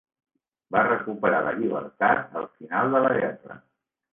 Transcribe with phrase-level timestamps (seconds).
[0.75, 3.63] Va recuperar la llibertat al final de la guerra.